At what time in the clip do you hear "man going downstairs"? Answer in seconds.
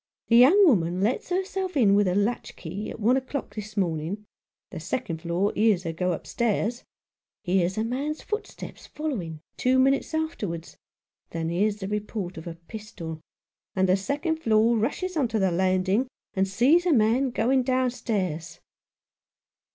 16.93-18.59